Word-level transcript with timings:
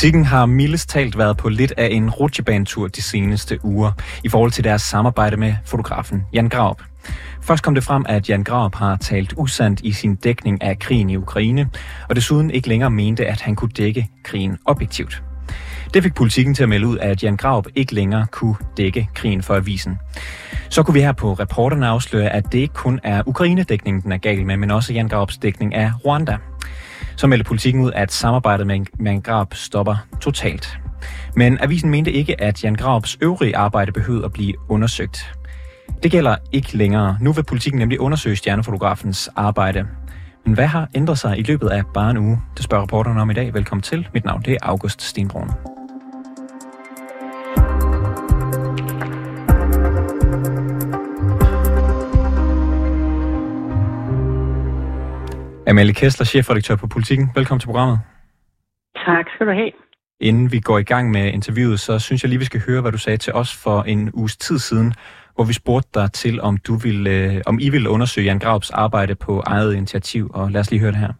Politikken 0.00 0.24
har 0.24 0.46
mildest 0.46 0.88
talt 0.88 1.18
været 1.18 1.36
på 1.36 1.48
lidt 1.48 1.72
af 1.76 1.88
en 1.90 2.10
rutsjebanetur 2.10 2.88
de 2.88 3.02
seneste 3.02 3.64
uger 3.64 3.92
i 4.24 4.28
forhold 4.28 4.50
til 4.50 4.64
deres 4.64 4.82
samarbejde 4.82 5.36
med 5.36 5.54
fotografen 5.64 6.22
Jan 6.32 6.48
Graup. 6.48 6.82
Først 7.42 7.62
kom 7.62 7.74
det 7.74 7.84
frem, 7.84 8.04
at 8.08 8.28
Jan 8.28 8.44
Graup 8.44 8.74
har 8.74 8.96
talt 8.96 9.34
usandt 9.36 9.80
i 9.80 9.92
sin 9.92 10.14
dækning 10.14 10.62
af 10.62 10.78
krigen 10.78 11.10
i 11.10 11.16
Ukraine, 11.16 11.68
og 12.08 12.16
desuden 12.16 12.50
ikke 12.50 12.68
længere 12.68 12.90
mente, 12.90 13.26
at 13.26 13.40
han 13.40 13.56
kunne 13.56 13.70
dække 13.70 14.08
krigen 14.24 14.58
objektivt. 14.64 15.22
Det 15.94 16.02
fik 16.02 16.14
politikken 16.14 16.54
til 16.54 16.62
at 16.62 16.68
melde 16.68 16.86
ud, 16.86 16.98
at 16.98 17.22
Jan 17.22 17.36
Graup 17.36 17.66
ikke 17.74 17.94
længere 17.94 18.26
kunne 18.30 18.56
dække 18.76 19.08
krigen 19.14 19.42
for 19.42 19.54
avisen. 19.54 19.98
Så 20.70 20.82
kunne 20.82 20.94
vi 20.94 21.00
her 21.00 21.12
på 21.12 21.32
reporterne 21.32 21.86
afsløre, 21.88 22.30
at 22.30 22.52
det 22.52 22.58
ikke 22.58 22.74
kun 22.74 23.00
er 23.02 23.22
Ukraine-dækningen, 23.26 24.02
den 24.02 24.12
er 24.12 24.18
gal 24.18 24.46
med, 24.46 24.56
men 24.56 24.70
også 24.70 24.92
Jan 24.92 25.08
Graups 25.08 25.38
dækning 25.38 25.74
af 25.74 25.92
Rwanda. 26.06 26.36
Så 27.20 27.26
meldte 27.26 27.44
politikken 27.44 27.82
ud, 27.82 27.92
at 27.94 28.12
samarbejdet 28.12 28.66
med 28.66 28.86
Jan 29.04 29.20
Grab 29.20 29.54
stopper 29.54 29.96
totalt. 30.20 30.78
Men 31.36 31.58
avisen 31.60 31.90
mente 31.90 32.12
ikke, 32.12 32.40
at 32.40 32.64
Jan 32.64 32.74
Grabs 32.74 33.18
øvrige 33.20 33.56
arbejde 33.56 33.92
behøvede 33.92 34.24
at 34.24 34.32
blive 34.32 34.54
undersøgt. 34.68 35.32
Det 36.02 36.10
gælder 36.10 36.36
ikke 36.52 36.76
længere. 36.76 37.18
Nu 37.20 37.32
vil 37.32 37.42
politikken 37.42 37.78
nemlig 37.78 38.00
undersøge 38.00 38.36
stjernefotografens 38.36 39.30
arbejde. 39.36 39.86
Men 40.44 40.54
hvad 40.54 40.66
har 40.66 40.88
ændret 40.94 41.18
sig 41.18 41.38
i 41.38 41.42
løbet 41.42 41.68
af 41.68 41.82
bare 41.94 42.10
en 42.10 42.16
uge? 42.16 42.40
Det 42.56 42.64
spørger 42.64 42.82
reporterne 42.82 43.20
om 43.20 43.30
i 43.30 43.34
dag. 43.34 43.54
Velkommen 43.54 43.82
til. 43.82 44.08
Mit 44.14 44.24
navn 44.24 44.42
det 44.42 44.52
er 44.52 44.58
August 44.62 45.02
Stenbrun. 45.02 45.50
Amalie 55.70 55.94
Kessler, 55.94 56.24
chefredaktør 56.24 56.76
på 56.76 56.86
Politiken. 56.86 57.30
Velkommen 57.34 57.60
til 57.60 57.66
programmet. 57.66 57.98
Tak 59.06 59.26
skal 59.34 59.46
du 59.46 59.52
have. 59.52 59.70
Inden 60.20 60.52
vi 60.52 60.60
går 60.60 60.78
i 60.78 60.82
gang 60.82 61.10
med 61.10 61.32
interviewet, 61.32 61.80
så 61.80 61.98
synes 61.98 62.22
jeg 62.22 62.28
lige, 62.28 62.38
vi 62.38 62.44
skal 62.44 62.60
høre, 62.66 62.80
hvad 62.80 62.92
du 62.92 62.98
sagde 62.98 63.16
til 63.16 63.32
os 63.32 63.56
for 63.56 63.82
en 63.82 64.10
uges 64.14 64.36
tid 64.36 64.58
siden, 64.58 64.94
hvor 65.34 65.44
vi 65.44 65.52
spurgte 65.52 65.88
dig 65.94 66.12
til, 66.12 66.40
om, 66.40 66.56
du 66.56 66.74
ville, 66.74 67.10
øh, 67.10 67.42
om 67.46 67.58
I 67.60 67.68
ville 67.68 67.90
undersøge 67.90 68.24
Jan 68.24 68.38
Graups 68.38 68.70
arbejde 68.70 69.14
på 69.14 69.42
eget 69.46 69.74
initiativ. 69.74 70.30
Og 70.34 70.50
lad 70.50 70.60
os 70.60 70.70
lige 70.70 70.80
høre 70.80 70.92
det 70.92 70.98
her. 70.98 71.12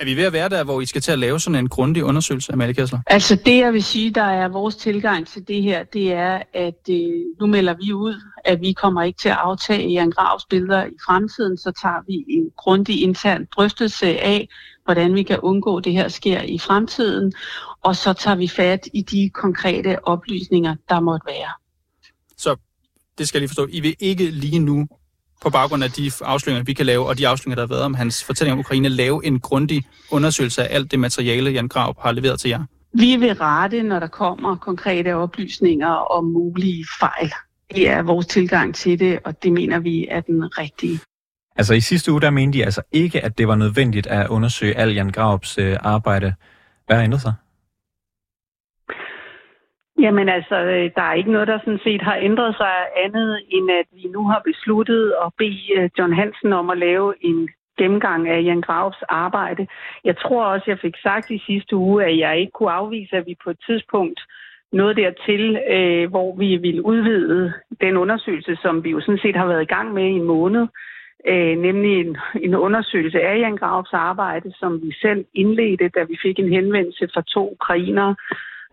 Er 0.00 0.04
vi 0.04 0.16
ved 0.16 0.24
at 0.24 0.32
være 0.32 0.48
der, 0.48 0.64
hvor 0.64 0.80
I 0.80 0.86
skal 0.86 1.00
til 1.02 1.12
at 1.12 1.18
lave 1.18 1.40
sådan 1.40 1.58
en 1.58 1.68
grundig 1.68 2.04
undersøgelse, 2.04 2.52
Amalie 2.52 2.74
Kessler? 2.74 3.00
Altså 3.06 3.36
det, 3.36 3.58
jeg 3.58 3.72
vil 3.72 3.82
sige, 3.82 4.10
der 4.10 4.22
er 4.22 4.48
vores 4.48 4.76
tilgang 4.76 5.26
til 5.26 5.48
det 5.48 5.62
her, 5.62 5.84
det 5.84 6.12
er, 6.12 6.42
at 6.54 6.88
øh, 6.90 7.24
nu 7.40 7.46
melder 7.46 7.74
vi 7.74 7.92
ud, 7.92 8.14
at 8.44 8.60
vi 8.60 8.72
kommer 8.72 9.02
ikke 9.02 9.18
til 9.18 9.28
at 9.28 9.36
aftage 9.40 9.88
Jan 9.88 10.10
Gravs 10.10 10.44
billeder 10.50 10.84
i 10.84 10.96
fremtiden, 11.06 11.58
så 11.58 11.72
tager 11.82 12.04
vi 12.06 12.24
en 12.28 12.50
grundig 12.56 13.02
intern 13.02 13.46
drøftelse 13.56 14.06
af, 14.06 14.48
hvordan 14.84 15.14
vi 15.14 15.22
kan 15.22 15.38
undgå, 15.38 15.80
det 15.80 15.92
her 15.92 16.08
sker 16.08 16.42
i 16.42 16.58
fremtiden, 16.58 17.32
og 17.82 17.96
så 17.96 18.12
tager 18.12 18.36
vi 18.36 18.48
fat 18.48 18.88
i 18.94 19.02
de 19.02 19.30
konkrete 19.34 20.04
oplysninger, 20.04 20.76
der 20.88 21.00
måtte 21.00 21.26
være. 21.26 21.50
Så 22.36 22.56
det 23.18 23.28
skal 23.28 23.38
jeg 23.38 23.40
lige 23.40 23.48
forstå. 23.48 23.68
I 23.70 23.80
vil 23.80 23.96
ikke 24.00 24.30
lige 24.30 24.58
nu 24.58 24.86
på 25.42 25.50
baggrund 25.50 25.84
af 25.84 25.90
de 25.90 26.10
afsløringer, 26.20 26.64
vi 26.64 26.72
kan 26.72 26.86
lave, 26.86 27.06
og 27.06 27.18
de 27.18 27.28
afsløringer, 27.28 27.54
der 27.54 27.62
har 27.62 27.74
været 27.74 27.82
om 27.82 27.94
hans 27.94 28.24
fortælling 28.24 28.52
om 28.52 28.58
Ukraine, 28.58 28.88
lave 28.88 29.26
en 29.26 29.40
grundig 29.40 29.84
undersøgelse 30.10 30.68
af 30.68 30.74
alt 30.74 30.90
det 30.90 31.00
materiale, 31.00 31.50
Jan 31.50 31.68
Grav 31.68 31.96
har 32.02 32.12
leveret 32.12 32.40
til 32.40 32.48
jer? 32.48 32.64
Vi 32.92 33.16
vil 33.16 33.34
rette, 33.34 33.82
når 33.82 33.98
der 33.98 34.06
kommer 34.06 34.56
konkrete 34.56 35.14
oplysninger 35.14 35.88
om 35.88 36.24
mulige 36.24 36.86
fejl. 37.00 37.32
Det 37.74 37.88
er 37.88 38.02
vores 38.02 38.26
tilgang 38.26 38.74
til 38.74 38.98
det, 38.98 39.18
og 39.24 39.42
det 39.42 39.52
mener 39.52 39.78
vi 39.78 40.06
er 40.10 40.20
den 40.20 40.58
rigtige. 40.58 41.00
Altså 41.56 41.74
i 41.74 41.80
sidste 41.80 42.12
uge, 42.12 42.20
der 42.20 42.30
mente 42.30 42.58
de 42.58 42.64
altså 42.64 42.82
ikke, 42.92 43.24
at 43.24 43.38
det 43.38 43.48
var 43.48 43.54
nødvendigt 43.54 44.06
at 44.06 44.28
undersøge 44.28 44.76
al 44.76 44.92
Jan 44.94 45.10
Graups 45.10 45.58
øh, 45.58 45.76
arbejde. 45.80 46.34
Hvad 46.86 46.96
har 46.96 47.04
ændret 47.04 47.20
sig? 47.20 47.32
Jamen 50.00 50.28
altså, 50.28 50.56
øh, 50.56 50.90
der 50.96 51.02
er 51.02 51.12
ikke 51.12 51.32
noget, 51.32 51.48
der 51.48 51.58
sådan 51.58 51.84
set 51.84 52.02
har 52.02 52.16
ændret 52.16 52.56
sig 52.56 52.74
andet, 53.04 53.40
end 53.48 53.70
at 53.70 53.86
vi 53.92 54.08
nu 54.08 54.22
har 54.28 54.42
besluttet 54.44 55.14
at 55.24 55.32
bede 55.38 55.72
øh, 55.76 55.90
John 55.98 56.12
Hansen 56.12 56.52
om 56.52 56.70
at 56.70 56.78
lave 56.78 57.14
en 57.20 57.48
gennemgang 57.78 58.28
af 58.28 58.42
Jan 58.42 58.60
Graves 58.60 59.02
arbejde. 59.08 59.66
Jeg 60.04 60.16
tror 60.18 60.44
også, 60.44 60.64
jeg 60.66 60.78
fik 60.78 60.96
sagt 61.02 61.30
i 61.30 61.42
sidste 61.46 61.76
uge, 61.76 62.04
at 62.04 62.18
jeg 62.18 62.40
ikke 62.40 62.52
kunne 62.52 62.70
afvise, 62.70 63.16
at 63.16 63.26
vi 63.26 63.34
på 63.44 63.50
et 63.50 63.60
tidspunkt 63.66 64.20
noget 64.72 64.96
dertil, 64.96 65.58
øh, 65.70 66.10
hvor 66.10 66.36
vi 66.36 66.56
ville 66.56 66.84
udvide 66.84 67.52
den 67.80 67.96
undersøgelse, 67.96 68.56
som 68.62 68.84
vi 68.84 68.90
jo 68.90 69.00
sådan 69.00 69.22
set 69.22 69.36
har 69.36 69.46
været 69.46 69.62
i 69.62 69.72
gang 69.74 69.94
med 69.94 70.04
i 70.04 70.20
en 70.22 70.24
måned, 70.24 70.66
øh, 71.28 71.58
nemlig 71.58 72.00
en, 72.00 72.16
en 72.40 72.54
undersøgelse 72.54 73.20
af 73.20 73.38
Jan 73.38 73.56
Graves 73.56 73.92
arbejde, 73.92 74.52
som 74.60 74.82
vi 74.82 74.92
selv 75.02 75.24
indledte, 75.34 75.88
da 75.88 76.02
vi 76.02 76.16
fik 76.22 76.38
en 76.38 76.52
henvendelse 76.52 77.08
fra 77.14 77.22
to 77.22 77.52
ukrainere, 77.52 78.14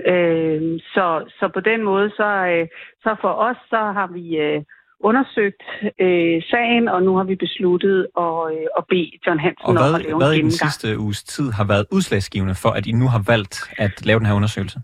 Øh, 0.05 0.79
så, 0.93 1.05
så 1.39 1.49
på 1.53 1.59
den 1.59 1.83
måde, 1.83 2.09
så, 2.09 2.29
øh, 2.53 2.67
så 3.03 3.15
for 3.21 3.33
os, 3.47 3.57
så 3.69 3.77
har 3.97 4.07
vi 4.07 4.37
øh, 4.37 4.63
undersøgt 4.99 5.63
øh, 5.99 6.41
sagen, 6.51 6.87
og 6.87 7.03
nu 7.03 7.15
har 7.15 7.23
vi 7.23 7.35
besluttet 7.35 8.07
at, 8.17 8.39
øh, 8.53 8.65
at 8.77 8.83
bede 8.89 9.11
John 9.27 9.39
Hansen 9.39 9.65
og 9.65 9.73
hvad, 9.73 9.89
om 9.89 9.95
at 9.95 10.01
lave 10.05 10.17
hvad 10.17 10.33
en 10.33 10.39
i 10.39 10.41
den 10.41 10.51
sidste 10.51 10.99
uges 10.99 11.23
tid 11.23 11.51
har 11.51 11.65
været 11.67 11.85
udslagsgivende 11.91 12.55
for, 12.55 12.69
at 12.69 12.87
I 12.87 12.91
nu 12.91 13.07
har 13.07 13.23
valgt 13.27 13.55
at 13.77 14.05
lave 14.05 14.19
den 14.19 14.27
her 14.27 14.33
undersøgelse? 14.33 14.79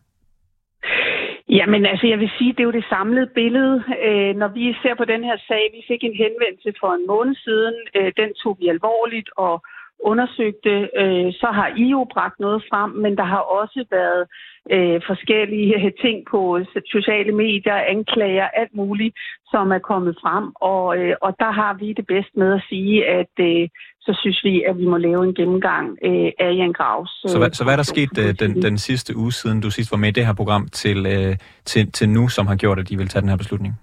Jamen 1.49 1.85
altså, 1.85 2.07
jeg 2.07 2.19
vil 2.19 2.31
sige, 2.37 2.51
det 2.51 2.59
er 2.59 2.69
jo 2.71 2.79
det 2.79 2.85
samlede 2.95 3.29
billede. 3.39 3.75
Øh, 4.07 4.35
når 4.41 4.49
vi 4.57 4.63
ser 4.83 4.95
på 4.97 5.05
den 5.13 5.23
her 5.23 5.37
sag, 5.47 5.63
vi 5.77 5.81
fik 5.91 6.01
en 6.03 6.17
henvendelse 6.23 6.71
for 6.81 6.91
en 6.97 7.07
måned 7.07 7.35
siden, 7.45 7.75
øh, 7.97 8.11
den 8.21 8.29
tog 8.41 8.57
vi 8.59 8.67
alvorligt 8.75 9.29
og 9.37 9.53
undersøgte, 9.99 10.89
øh, 11.01 11.33
så 11.41 11.47
har 11.57 11.67
I 11.77 11.85
jo 11.95 12.07
bragt 12.13 12.39
noget 12.39 12.63
frem, 12.69 12.89
men 12.91 13.17
der 13.17 13.23
har 13.23 13.43
også 13.59 13.85
været 13.91 14.23
øh, 14.71 15.01
forskellige 15.09 15.75
ting 16.03 16.17
på 16.31 16.59
sociale 16.95 17.31
medier, 17.31 17.75
anklager, 17.95 18.47
alt 18.47 18.75
muligt, 18.75 19.15
som 19.51 19.71
er 19.71 19.79
kommet 19.79 20.15
frem. 20.21 20.45
Og, 20.55 20.97
øh, 20.97 21.15
og 21.21 21.35
der 21.39 21.51
har 21.51 21.73
vi 21.73 21.93
det 21.93 22.07
bedst 22.07 22.33
med 22.37 22.53
at 22.53 22.63
sige, 22.69 23.05
at 23.19 23.33
øh, 23.39 23.69
så 24.05 24.17
synes 24.21 24.43
vi, 24.43 24.63
at 24.69 24.77
vi 24.77 24.85
må 24.85 24.97
lave 24.97 25.23
en 25.27 25.35
gennemgang 25.35 25.97
øh, 26.05 26.31
af 26.39 26.51
Jan 26.59 26.73
Gravs. 26.73 27.11
Øh, 27.25 27.29
så, 27.29 27.37
hvad, 27.37 27.51
så 27.51 27.63
hvad 27.63 27.73
er 27.73 27.77
der 27.77 27.83
sket 27.95 28.17
øh, 28.17 28.39
den, 28.39 28.61
den 28.61 28.77
sidste 28.77 29.15
uge, 29.15 29.31
siden 29.31 29.61
du 29.61 29.69
sidst 29.71 29.91
var 29.91 29.97
med 29.97 30.09
i 30.09 30.11
det 30.11 30.25
her 30.25 30.33
program, 30.33 30.67
til, 30.67 31.05
øh, 31.05 31.35
til, 31.65 31.91
til 31.91 32.09
nu, 32.09 32.27
som 32.27 32.47
har 32.47 32.55
gjort, 32.55 32.79
at 32.79 32.89
de 32.89 32.97
vil 32.97 33.07
tage 33.07 33.21
den 33.21 33.29
her 33.29 33.37
beslutning? 33.37 33.73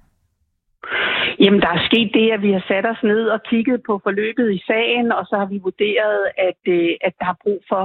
Jamen, 1.43 1.61
der 1.61 1.69
er 1.69 1.87
sket 1.89 2.11
det, 2.15 2.31
at 2.31 2.43
vi 2.43 2.53
har 2.53 2.65
sat 2.69 2.87
os 2.93 3.03
ned 3.03 3.23
og 3.35 3.41
kigget 3.51 3.79
på 3.87 4.01
forløbet 4.03 4.53
i 4.53 4.61
sagen, 4.67 5.13
og 5.13 5.27
så 5.27 5.35
har 5.37 5.49
vi 5.53 5.59
vurderet, 5.59 6.21
at, 6.49 6.63
øh, 6.77 6.91
at 7.01 7.15
der 7.21 7.27
er 7.27 7.39
brug 7.45 7.61
for, 7.69 7.85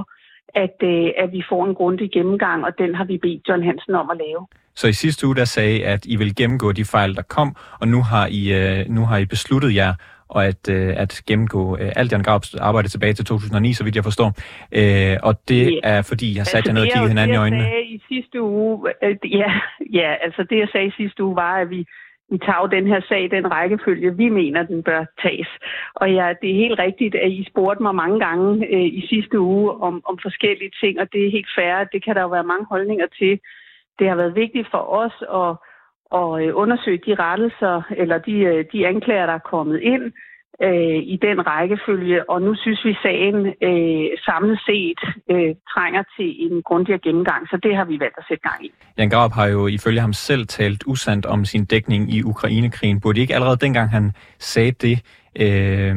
at, 0.64 0.78
øh, 0.84 1.08
at 1.24 1.32
vi 1.32 1.42
får 1.50 1.66
en 1.66 1.76
grundig 1.76 2.12
gennemgang, 2.12 2.66
og 2.66 2.72
den 2.78 2.96
har 2.96 3.06
vi 3.06 3.18
bedt 3.18 3.50
John 3.50 3.64
Hansen 3.64 3.96
om 3.96 4.10
at 4.10 4.18
lave. 4.18 4.48
Så 4.76 4.88
i 4.88 4.94
sidste 4.94 5.28
uge, 5.28 5.36
der 5.36 5.46
sagde 5.46 5.86
at 5.86 6.06
I 6.06 6.16
vil 6.16 6.36
gennemgå 6.36 6.72
de 6.72 6.86
fejl, 6.86 7.16
der 7.16 7.22
kom, 7.22 7.56
og 7.82 7.88
nu 7.88 8.02
har 8.12 8.28
I, 8.32 8.42
øh, 8.60 8.90
nu 8.90 9.02
har 9.06 9.18
I 9.18 9.26
besluttet 9.26 9.76
jer 9.76 9.94
og 10.30 10.46
at, 10.46 10.70
øh, 10.70 10.94
at 10.98 11.22
gennemgå 11.28 11.78
øh, 11.78 11.92
alt 11.96 12.12
Jan 12.12 12.24
Graups 12.24 12.56
arbejde 12.56 12.88
tilbage 12.88 13.14
til 13.14 13.26
2009, 13.26 13.74
så 13.74 13.84
vidt 13.84 13.96
jeg 13.96 14.04
forstår. 14.04 14.30
Øh, 14.80 15.18
og 15.24 15.34
det 15.48 15.66
ja. 15.72 15.80
er, 15.84 16.02
fordi 16.02 16.34
jeg 16.34 16.40
har 16.40 16.46
sat 16.46 16.58
altså, 16.58 16.70
jer 16.70 16.74
ned 16.74 16.82
og 16.82 16.88
kigget 16.94 17.10
hinanden 17.10 17.34
i 17.36 17.38
øjnene. 17.38 17.64
Det, 17.64 17.70
jeg 17.70 17.74
sagde 17.74 17.86
i 17.86 18.02
sidste 18.08 18.42
uge, 18.42 18.94
øh, 19.04 19.16
ja, 19.32 19.52
ja, 20.00 20.14
altså 20.26 20.46
det, 20.50 20.58
jeg 20.60 20.68
sagde 20.72 20.88
i 20.88 20.96
sidste 20.98 21.24
uge, 21.24 21.36
var, 21.36 21.56
at 21.56 21.70
vi 21.70 21.86
vi 22.32 22.38
tager 22.38 22.62
jo 22.62 22.68
den 22.68 22.88
her 22.88 23.02
sag 23.10 23.32
den 23.32 23.52
rækkefølge, 23.52 24.18
vi 24.18 24.30
mener, 24.30 24.64
den 24.64 24.84
bør 24.84 25.06
tages. 25.22 25.48
Og 25.96 26.14
ja, 26.14 26.34
det 26.42 26.50
er 26.50 26.64
helt 26.64 26.80
rigtigt, 26.80 27.16
at 27.16 27.32
I 27.32 27.48
spurgte 27.52 27.84
mig 27.84 27.96
mange 27.96 28.20
gange 28.20 28.68
øh, 28.74 28.86
i 28.86 29.08
sidste 29.10 29.40
uge 29.40 29.72
om, 29.72 30.02
om 30.06 30.20
forskellige 30.22 30.72
ting, 30.82 31.00
og 31.00 31.14
det 31.14 31.26
er 31.26 31.32
helt 31.32 31.52
fair. 31.58 31.84
Det 31.84 32.04
kan 32.04 32.16
der 32.16 32.22
jo 32.22 32.28
være 32.28 32.52
mange 32.52 32.66
holdninger 32.66 33.08
til. 33.20 33.40
Det 34.00 34.10
har 34.10 34.16
været 34.16 34.36
vigtigt 34.36 34.68
for 34.72 34.84
os 35.02 35.16
at, 35.42 35.52
at 36.20 36.30
øh, 36.42 36.56
undersøge 36.56 37.02
de 37.06 37.16
rettelser, 37.16 37.82
eller 37.98 38.18
de, 38.18 38.36
øh, 38.40 38.66
de 38.72 38.88
anklager, 38.88 39.26
der 39.26 39.34
er 39.34 39.50
kommet 39.54 39.80
ind, 39.82 40.14
øh, 40.64 41.00
i 41.14 41.20
den 41.22 41.48
rækkefølge, 41.48 42.30
og 42.30 42.42
nu 42.42 42.56
synes 42.56 42.86
vi, 42.86 42.94
sagen 43.02 43.46
øh, 43.46 44.08
samlet 44.26 44.60
set 44.66 45.00
øh, 45.32 45.56
trænger 45.74 46.04
til 46.18 46.30
en 46.46 46.64
grundigere 46.64 47.00
gennemgang, 47.00 47.48
så 47.48 47.60
det 47.64 47.76
har 47.76 47.86
vi 47.86 48.00
valgt 48.00 48.18
at 48.18 48.26
sætte 48.28 48.50
gang 48.50 48.66
i. 48.66 48.72
Jan 48.98 49.10
Graup 49.10 49.34
har 49.34 49.48
jo 49.48 49.68
ifølge 49.68 50.02
ham 50.02 50.14
selv 50.14 50.48
talt 50.48 50.84
usandt 50.88 51.26
om 51.26 51.46
sin 51.46 51.66
dækning 51.66 52.14
i 52.14 52.24
Ukrainekrigen. 52.24 53.02
Burde 53.02 53.22
ikke 53.22 53.36
allerede 53.36 53.58
dengang 53.58 53.90
han 53.90 54.12
sagde 54.40 54.72
det, 54.72 54.98
øh, 55.44 55.96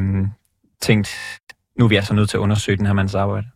tænkt, 0.81 1.09
nu 1.79 1.85
er 1.85 1.89
vi 1.89 1.97
altså 1.97 2.15
nødt 2.15 2.29
til 2.29 2.37
at 2.37 2.41
undersøge 2.41 2.79
den 2.79 2.87
her 2.87 2.93
mands 2.93 3.15
arbejde? 3.15 3.47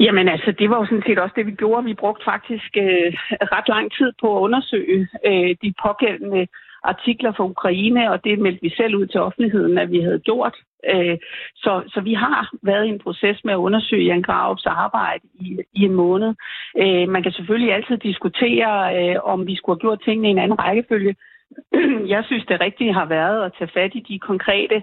Jamen 0.00 0.28
altså, 0.28 0.50
det 0.58 0.70
var 0.70 0.78
jo 0.78 0.84
sådan 0.84 1.02
set 1.06 1.18
også 1.18 1.34
det, 1.36 1.46
vi 1.46 1.52
gjorde. 1.52 1.84
Vi 1.84 1.94
brugte 1.94 2.24
faktisk 2.24 2.70
øh, 2.76 3.12
ret 3.54 3.68
lang 3.68 3.92
tid 3.98 4.12
på 4.20 4.36
at 4.36 4.40
undersøge 4.40 5.08
øh, 5.26 5.50
de 5.62 5.72
pågældende 5.84 6.46
artikler 6.94 7.32
fra 7.32 7.44
Ukraine, 7.44 8.10
og 8.12 8.24
det 8.24 8.38
meldte 8.38 8.62
vi 8.62 8.70
selv 8.70 8.96
ud 8.96 9.06
til 9.06 9.20
offentligheden, 9.20 9.78
at 9.78 9.90
vi 9.90 10.00
havde 10.00 10.18
gjort. 10.18 10.56
Øh, 10.94 11.18
så, 11.54 11.82
så 11.86 12.00
vi 12.00 12.14
har 12.14 12.50
været 12.62 12.86
i 12.86 12.88
en 12.88 12.98
proces 12.98 13.44
med 13.44 13.52
at 13.52 13.64
undersøge 13.66 14.04
Jan 14.04 14.22
Graups 14.22 14.66
arbejde 14.66 15.24
i, 15.34 15.58
i 15.74 15.82
en 15.82 15.94
måned. 15.94 16.34
Øh, 16.82 17.08
man 17.08 17.22
kan 17.22 17.32
selvfølgelig 17.32 17.74
altid 17.74 17.96
diskutere, 17.96 18.72
øh, 18.98 19.16
om 19.22 19.46
vi 19.46 19.56
skulle 19.56 19.76
have 19.76 19.80
gjort 19.80 20.02
tingene 20.04 20.28
i 20.28 20.30
en 20.30 20.38
anden 20.38 20.58
rækkefølge. 20.58 21.14
Jeg 22.14 22.24
synes, 22.24 22.44
det 22.46 22.60
rigtige 22.60 22.92
har 22.92 23.06
været 23.06 23.44
at 23.44 23.52
tage 23.58 23.70
fat 23.74 23.92
i 23.94 24.00
de 24.08 24.18
konkrete 24.18 24.74
øh, 24.74 24.82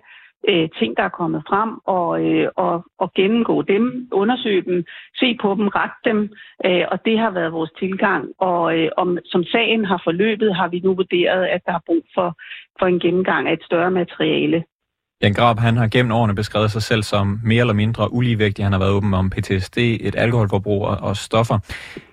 Øh, 0.50 0.70
ting, 0.80 0.98
der 0.98 1.04
er 1.04 1.18
kommet 1.22 1.44
frem, 1.50 1.72
og, 1.86 2.10
øh, 2.26 2.48
og, 2.56 2.86
og 3.00 3.14
gennemgå 3.14 3.62
dem, 3.62 4.08
undersøge 4.12 4.62
dem, 4.62 4.84
se 5.16 5.38
på 5.42 5.56
dem, 5.60 5.68
rette 5.68 6.00
dem, 6.06 6.20
øh, 6.66 6.86
og 6.92 6.98
det 7.06 7.20
har 7.20 7.32
været 7.32 7.54
vores 7.54 7.72
tilgang. 7.80 8.24
Og 8.40 8.78
øh, 8.78 8.90
om, 8.98 9.18
som 9.26 9.44
sagen 9.44 9.86
har 9.86 10.02
forløbet, 10.04 10.56
har 10.56 10.68
vi 10.68 10.80
nu 10.80 10.96
vurderet, 10.96 11.46
at 11.46 11.62
der 11.66 11.74
er 11.74 11.86
brug 11.86 12.04
for, 12.16 12.38
for 12.80 12.86
en 12.86 13.00
gennemgang 13.00 13.48
af 13.48 13.54
et 13.54 13.64
større 13.64 13.92
materiale. 13.92 14.64
Jan 15.22 15.34
Grab, 15.34 15.60
han 15.60 15.78
har 15.78 15.88
gennem 15.88 16.12
årene 16.12 16.36
beskrevet 16.36 16.72
sig 16.72 16.82
selv 16.82 17.04
som 17.04 17.40
mere 17.44 17.60
eller 17.60 17.74
mindre 17.74 18.14
uligevægtig. 18.14 18.66
Han 18.66 18.72
har 18.72 18.80
været 18.80 18.92
åben 18.92 19.14
om 19.14 19.30
PTSD, 19.30 19.78
et 19.78 20.16
alkoholforbrug 20.18 20.86
og 20.88 21.18
stoffer. 21.18 21.60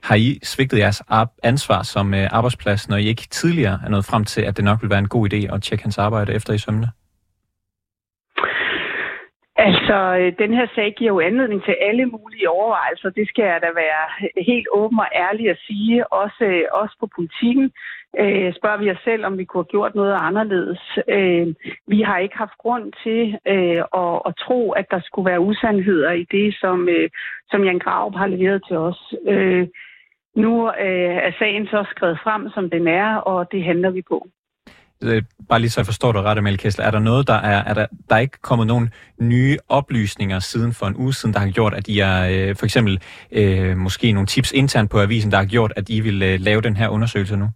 Har 0.02 0.14
I 0.14 0.38
svigtet 0.42 0.78
jeres 0.78 1.02
ansvar 1.42 1.82
som 1.82 2.14
øh, 2.14 2.28
arbejdsplads, 2.30 2.88
når 2.88 2.96
I 2.96 3.06
ikke 3.06 3.26
tidligere 3.30 3.80
er 3.84 3.88
nået 3.88 4.04
frem 4.04 4.24
til, 4.24 4.42
at 4.42 4.56
det 4.56 4.64
nok 4.64 4.82
vil 4.82 4.90
være 4.90 4.98
en 4.98 5.08
god 5.08 5.32
idé 5.32 5.54
at 5.54 5.62
tjekke 5.62 5.84
hans 5.84 5.98
arbejde 5.98 6.32
efter 6.32 6.52
i 6.52 6.58
sømne? 6.58 6.88
Altså, 9.66 9.98
øh, 10.20 10.32
den 10.38 10.54
her 10.54 10.66
sag 10.74 10.94
giver 10.98 11.12
jo 11.14 11.20
anledning 11.20 11.64
til 11.64 11.76
alle 11.88 12.06
mulige 12.06 12.50
overvejelser. 12.50 13.10
Det 13.10 13.28
skal 13.28 13.44
jeg 13.44 13.60
da 13.62 13.70
være 13.84 14.04
helt 14.50 14.68
åben 14.72 14.98
og 14.98 15.08
ærlig 15.14 15.50
at 15.50 15.58
sige, 15.66 16.12
også, 16.12 16.44
øh, 16.44 16.64
også 16.72 16.94
på 17.00 17.06
politikken 17.16 17.72
øh, 18.18 18.54
spørger 18.54 18.76
vi 18.76 18.90
os 18.90 19.02
selv, 19.04 19.24
om 19.24 19.38
vi 19.38 19.44
kunne 19.44 19.64
have 19.64 19.74
gjort 19.74 19.94
noget 19.94 20.16
anderledes. 20.20 20.82
Øh, 21.08 21.46
vi 21.86 22.00
har 22.02 22.18
ikke 22.18 22.36
haft 22.36 22.58
grund 22.58 22.92
til 23.02 23.22
øh, 23.46 23.82
at, 24.02 24.14
at 24.28 24.36
tro, 24.44 24.72
at 24.72 24.86
der 24.90 25.00
skulle 25.04 25.30
være 25.30 25.40
usandheder 25.40 26.12
i 26.12 26.24
det, 26.30 26.56
som, 26.60 26.88
øh, 26.88 27.10
som 27.50 27.64
Jan 27.64 27.78
Graup 27.78 28.14
har 28.14 28.26
leveret 28.26 28.62
til 28.68 28.76
os. 28.76 29.14
Øh, 29.28 29.68
nu 30.36 30.68
øh, 30.68 31.16
er 31.26 31.32
sagen 31.38 31.66
så 31.66 31.84
skrevet 31.90 32.18
frem, 32.24 32.50
som 32.50 32.70
den 32.70 32.88
er, 32.88 33.16
og 33.16 33.52
det 33.52 33.64
handler 33.64 33.90
vi 33.90 34.02
på. 34.02 34.26
Øh, 35.02 35.22
bare 35.48 35.60
lige 35.60 35.70
så 35.70 35.80
jeg 35.80 35.86
forstår 35.86 36.12
det 36.12 36.22
ret, 36.22 36.38
Amelie 36.38 36.58
Kessler. 36.58 36.84
Er 36.84 36.90
der 36.90 36.98
noget, 36.98 37.26
der 37.26 37.34
er, 37.34 37.64
er 37.64 37.74
der, 37.74 37.86
der 38.08 38.16
er 38.16 38.20
ikke 38.20 38.38
kommet 38.42 38.66
nogen 38.66 38.90
nye 39.20 39.56
oplysninger 39.68 40.38
siden 40.38 40.72
for 40.72 40.86
en 40.86 40.96
uge 40.96 41.14
siden, 41.14 41.34
der 41.34 41.40
har 41.40 41.50
gjort, 41.50 41.74
at 41.74 41.88
I 41.88 41.98
er 41.98 42.48
øh, 42.48 42.56
for 42.56 42.64
eksempel 42.64 43.02
øh, 43.32 43.76
måske 43.76 44.12
nogle 44.12 44.26
tips 44.26 44.52
internt 44.52 44.90
på 44.90 45.00
avisen, 45.00 45.30
der 45.30 45.36
har 45.36 45.44
gjort, 45.44 45.72
at 45.76 45.88
I 45.88 46.00
vil 46.00 46.22
øh, 46.22 46.40
lave 46.40 46.60
den 46.60 46.76
her 46.76 46.88
undersøgelse 46.88 47.36
nu? 47.36 47.48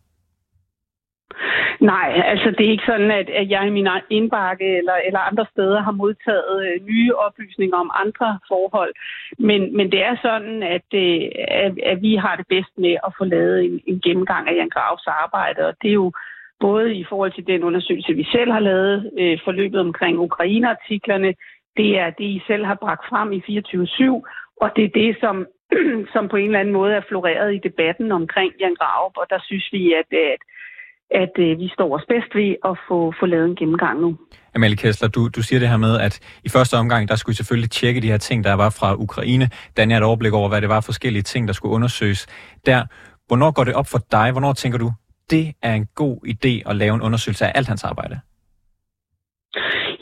Nej, 1.80 2.22
altså 2.24 2.50
det 2.50 2.66
er 2.66 2.70
ikke 2.70 2.90
sådan, 2.92 3.10
at, 3.10 3.28
at 3.30 3.50
jeg 3.50 3.66
i 3.66 3.70
min 3.70 3.88
indbakke 4.10 4.76
eller, 4.78 4.96
eller 5.06 5.20
andre 5.20 5.46
steder 5.52 5.80
har 5.82 5.92
modtaget 5.92 6.58
øh, 6.66 6.86
nye 6.86 7.14
oplysninger 7.14 7.76
om 7.76 7.90
andre 8.04 8.38
forhold. 8.48 8.92
Men, 9.38 9.76
men 9.76 9.92
det 9.92 10.02
er 10.04 10.16
sådan, 10.22 10.62
at, 10.62 10.88
øh, 10.94 11.20
at, 11.64 11.72
at 11.92 12.02
vi 12.02 12.16
har 12.16 12.36
det 12.36 12.46
bedst 12.48 12.72
med 12.78 12.96
at 13.06 13.12
få 13.18 13.24
lavet 13.24 13.64
en, 13.64 13.80
en 13.86 14.00
gennemgang 14.00 14.48
af 14.48 14.54
Jan 14.54 14.68
Graves 14.68 15.06
arbejde, 15.06 15.66
og 15.68 15.74
det 15.82 15.88
er 15.88 16.00
jo 16.04 16.12
både 16.60 16.94
i 16.94 17.04
forhold 17.08 17.32
til 17.32 17.46
den 17.46 17.62
undersøgelse, 17.62 18.12
vi 18.14 18.24
selv 18.24 18.50
har 18.52 18.60
lavet, 18.60 19.10
øh, 19.18 19.38
forløbet 19.44 19.80
omkring 19.80 20.18
Ukraine-artiklerne, 20.18 21.34
det 21.76 21.98
er 21.98 22.10
det, 22.10 22.24
I 22.24 22.40
selv 22.46 22.64
har 22.64 22.74
bragt 22.74 23.04
frem 23.10 23.32
i 23.32 23.40
24-7, 23.40 24.22
og 24.62 24.68
det 24.76 24.84
er 24.84 24.98
det, 25.02 25.16
som, 25.20 25.46
som 26.14 26.28
på 26.28 26.36
en 26.36 26.44
eller 26.44 26.60
anden 26.60 26.74
måde 26.74 26.94
er 26.94 27.08
floreret 27.08 27.54
i 27.54 27.60
debatten 27.68 28.12
omkring 28.12 28.52
Jan 28.60 28.76
Graup, 28.80 29.12
og 29.16 29.26
der 29.30 29.40
synes 29.48 29.68
vi, 29.72 29.92
at, 29.92 30.08
at 30.32 30.40
at 31.10 31.34
øh, 31.38 31.58
vi 31.58 31.68
står 31.74 31.94
os 31.96 32.04
bedst 32.08 32.34
ved 32.34 32.56
at 32.64 32.78
få, 32.88 33.12
få 33.20 33.26
lavet 33.26 33.46
en 33.48 33.56
gennemgang 33.56 34.00
nu. 34.00 34.18
Amalie 34.54 34.76
Kessler, 34.76 35.08
du, 35.08 35.28
du 35.28 35.42
siger 35.42 35.60
det 35.60 35.68
her 35.68 35.76
med, 35.76 36.00
at 36.00 36.20
i 36.44 36.48
første 36.48 36.74
omgang, 36.74 37.08
der 37.08 37.16
skulle 37.16 37.34
I 37.34 37.36
selvfølgelig 37.36 37.70
tjekke 37.70 38.00
de 38.00 38.10
her 38.10 38.18
ting, 38.18 38.44
der 38.44 38.54
var 38.54 38.70
fra 38.70 38.94
Ukraine. 38.94 39.50
danne 39.76 39.94
er 39.94 39.98
et 39.98 40.04
overblik 40.04 40.32
over, 40.32 40.48
hvad 40.48 40.60
det 40.60 40.68
var 40.68 40.80
forskellige 40.80 41.22
ting, 41.22 41.48
der 41.48 41.54
skulle 41.54 41.74
undersøges 41.74 42.26
der. 42.66 42.84
Hvornår 43.26 43.50
går 43.50 43.64
det 43.64 43.74
op 43.74 43.86
for 43.86 43.98
dig? 44.12 44.32
Hvornår 44.32 44.52
tænker 44.52 44.78
du, 44.78 44.92
det 45.30 45.54
er 45.62 45.74
en 45.74 45.88
god 45.94 46.16
idé 46.26 46.70
at 46.70 46.76
lave 46.76 46.94
en 46.94 47.02
undersøgelse 47.02 47.46
af 47.46 47.52
alt 47.54 47.68
hans 47.68 47.84
arbejde? 47.84 48.20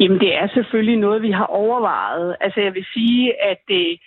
Jamen, 0.00 0.20
det 0.20 0.34
er 0.34 0.48
selvfølgelig 0.54 0.96
noget, 0.96 1.22
vi 1.22 1.30
har 1.30 1.46
overvejet. 1.46 2.36
Altså, 2.40 2.60
jeg 2.60 2.74
vil 2.74 2.86
sige, 2.94 3.42
at 3.50 3.58
det, 3.68 4.00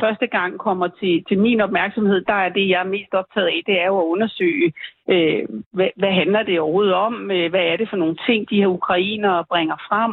første 0.00 0.26
gang 0.26 0.58
kommer 0.58 0.88
til, 1.00 1.24
til 1.28 1.38
min 1.38 1.60
opmærksomhed, 1.60 2.20
der 2.20 2.34
er 2.34 2.48
det, 2.48 2.68
jeg 2.68 2.80
er 2.80 2.94
mest 2.96 3.14
optaget 3.14 3.46
af, 3.46 3.62
det 3.66 3.80
er 3.80 3.86
jo 3.86 3.98
at 4.00 4.04
undersøge, 4.04 4.72
øh, 5.08 5.42
hvad, 5.72 5.88
hvad 5.96 6.12
handler 6.12 6.42
det 6.42 6.60
overhovedet 6.60 6.94
om? 6.94 7.30
Øh, 7.30 7.50
hvad 7.50 7.64
er 7.64 7.76
det 7.76 7.88
for 7.90 7.96
nogle 7.96 8.16
ting, 8.26 8.50
de 8.50 8.56
her 8.56 8.66
ukrainere 8.66 9.44
bringer 9.44 9.76
frem? 9.88 10.12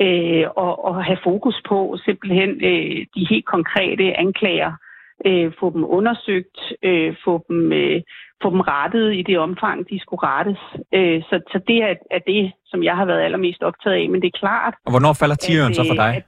Øh, 0.00 0.46
og, 0.56 0.84
og 0.84 1.04
have 1.04 1.18
fokus 1.24 1.62
på 1.68 1.98
simpelthen 2.04 2.50
øh, 2.50 3.06
de 3.14 3.26
helt 3.30 3.46
konkrete 3.46 4.16
anklager. 4.18 4.72
Øh, 5.26 5.52
få 5.60 5.70
dem 5.74 5.84
undersøgt, 5.84 6.58
øh, 6.82 7.16
få, 7.24 7.44
dem, 7.48 7.72
øh, 7.72 8.02
få 8.42 8.50
dem 8.50 8.60
rettet 8.60 9.14
i 9.14 9.22
det 9.22 9.38
omfang, 9.38 9.88
de 9.90 10.00
skulle 10.00 10.22
rettes. 10.22 10.60
Øh, 10.94 11.22
så, 11.22 11.40
så 11.52 11.60
det 11.68 11.78
er, 11.82 11.94
er 12.10 12.22
det, 12.26 12.52
som 12.66 12.82
jeg 12.82 12.96
har 12.96 13.04
været 13.04 13.22
allermest 13.22 13.62
optaget 13.62 13.96
af. 13.96 14.08
Men 14.10 14.20
det 14.22 14.26
er 14.26 14.38
klart... 14.38 14.74
Og 14.86 14.92
hvornår 14.92 15.12
falder 15.12 15.34
tieren 15.34 15.74
så 15.74 15.84
for 15.90 15.94
dig? 15.94 16.16
At, 16.16 16.24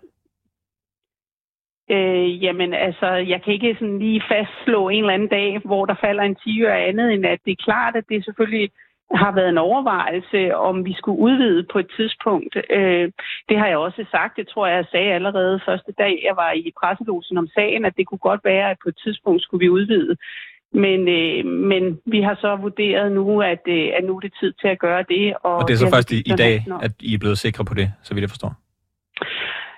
Øh, 1.91 2.43
jamen 2.45 2.75
altså, 2.75 3.07
jeg 3.07 3.43
kan 3.43 3.53
ikke 3.55 3.77
sådan 3.79 3.99
lige 3.99 4.23
fastslå 4.31 4.89
en 4.89 4.99
eller 4.99 5.15
anden 5.15 5.29
dag, 5.29 5.61
hvor 5.65 5.87
der 5.87 5.95
falder 6.01 6.23
en 6.23 6.37
10 6.45 6.65
andet, 6.65 7.13
end 7.13 7.27
at 7.27 7.41
det 7.45 7.53
er 7.53 7.65
klart, 7.65 7.97
at 7.97 8.05
det 8.09 8.25
selvfølgelig 8.25 8.71
har 9.15 9.33
været 9.35 9.49
en 9.49 9.59
overvejelse, 9.59 10.57
om 10.57 10.85
vi 10.85 10.95
skulle 10.99 11.19
udvide 11.19 11.67
på 11.73 11.79
et 11.79 11.91
tidspunkt. 11.97 12.57
Øh, 12.71 13.13
det 13.49 13.59
har 13.59 13.67
jeg 13.67 13.79
også 13.79 14.05
sagt. 14.11 14.37
Det 14.37 14.49
tror 14.49 14.67
jeg, 14.67 14.77
jeg 14.77 14.87
sagde 14.91 15.13
allerede 15.13 15.61
første 15.67 15.93
dag, 15.99 16.23
jeg 16.29 16.37
var 16.37 16.53
i 16.53 16.73
presselosen 16.81 17.39
om 17.39 17.49
sagen, 17.55 17.85
at 17.85 17.97
det 17.97 18.07
kunne 18.07 18.27
godt 18.31 18.41
være, 18.45 18.71
at 18.71 18.79
på 18.83 18.89
et 18.89 18.99
tidspunkt 19.05 19.43
skulle 19.43 19.65
vi 19.65 19.69
udvide. 19.69 20.17
Men, 20.73 21.09
øh, 21.09 21.45
men 21.45 22.01
vi 22.07 22.21
har 22.21 22.37
så 22.41 22.57
vurderet 22.57 23.13
nu, 23.13 23.43
at, 23.43 23.63
øh, 23.69 23.89
at 23.97 24.05
nu 24.05 24.17
er 24.17 24.21
det 24.21 24.33
tid 24.41 24.53
til 24.61 24.69
at 24.69 24.79
gøre 24.79 25.05
det. 25.09 25.35
Og, 25.43 25.57
og 25.57 25.69
det 25.69 25.75
er 25.75 25.79
så 25.79 25.91
først 25.91 26.13
i, 26.13 26.19
i 26.19 26.35
dag, 26.39 26.65
at 26.83 26.93
I 27.01 27.15
er 27.15 27.19
blevet 27.19 27.39
sikre 27.39 27.65
på 27.65 27.75
det, 27.75 27.93
så 28.03 28.15
vidt 28.15 28.23
jeg 28.23 28.31
forstår? 28.31 28.55